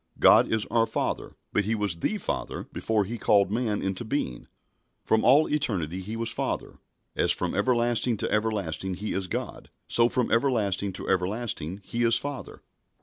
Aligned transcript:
God 0.17 0.51
is 0.51 0.65
our 0.71 0.87
Father, 0.87 1.35
but 1.53 1.65
He 1.65 1.75
was 1.75 1.97
"the 1.97 2.17
Father" 2.17 2.63
before 2.73 3.05
He 3.05 3.19
called 3.19 3.51
man 3.51 3.83
into 3.83 4.03
being. 4.03 4.47
From 5.05 5.23
all 5.23 5.47
eternity 5.47 5.99
He 6.01 6.15
was 6.15 6.31
Father. 6.31 6.79
As 7.15 7.31
from 7.31 7.53
everlasting 7.53 8.17
to 8.17 8.31
everlasting 8.31 8.95
He 8.95 9.13
is 9.13 9.27
God, 9.27 9.69
so 9.87 10.09
from 10.09 10.31
everlasting 10.31 10.91
to 10.93 11.07
everlasting 11.07 11.81
He 11.83 12.01
is 12.03 12.17
Father. 12.17 12.63